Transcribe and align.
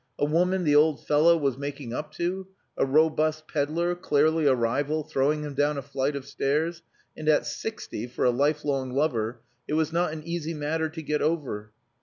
A 0.17 0.25
woman 0.25 0.63
the 0.63 0.75
old 0.75 1.05
fellow 1.05 1.37
was 1.37 1.59
making 1.59 1.93
up 1.93 2.11
to! 2.13 2.47
A 2.75 2.87
robust 2.87 3.47
pedlar, 3.47 3.93
clearly 3.93 4.47
a 4.47 4.55
rival, 4.55 5.03
throwing 5.03 5.43
him 5.43 5.53
down 5.53 5.77
a 5.77 5.83
flight 5.83 6.15
of 6.15 6.25
stairs.... 6.25 6.81
And 7.15 7.29
at 7.29 7.45
sixty, 7.45 8.07
for 8.07 8.25
a 8.25 8.31
lifelong 8.31 8.95
lover, 8.95 9.41
it 9.67 9.75
was 9.75 9.93
not 9.93 10.11
an 10.11 10.23
easy 10.23 10.55
matter 10.55 10.89
to 10.89 11.03
get 11.03 11.21
over. 11.21 11.71